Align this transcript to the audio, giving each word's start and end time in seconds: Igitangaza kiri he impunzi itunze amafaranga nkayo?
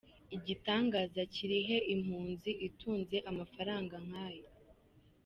Igitangaza 0.35 1.21
kiri 1.33 1.59
he 1.67 1.77
impunzi 1.93 2.51
itunze 2.67 3.17
amafaranga 3.29 3.95
nkayo? 4.05 4.47